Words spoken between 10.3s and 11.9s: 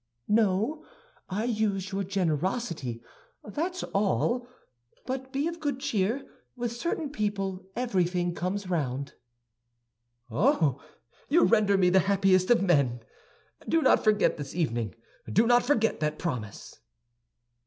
"Oh, you render